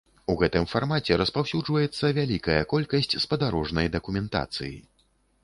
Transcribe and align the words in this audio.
У 0.33 0.35
гэтым 0.41 0.63
фармаце 0.69 1.17
распаўсюджваецца 1.21 2.05
вялікая 2.19 2.57
колькасць 2.73 3.13
спадарожнай 3.27 3.93
дакументацыі. 3.99 4.73